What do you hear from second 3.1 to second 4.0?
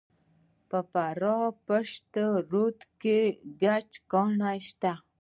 د ګچ